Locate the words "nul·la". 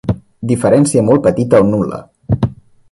1.71-2.03